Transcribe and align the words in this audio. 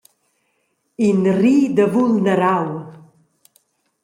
In 1.07 1.19
rir 1.39 1.67
da 1.75 1.85
vulnerau. 1.93 2.67